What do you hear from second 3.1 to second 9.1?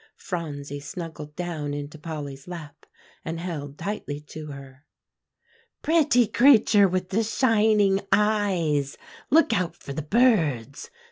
and held tightly to her. "'Pretty creature with the shining eyes,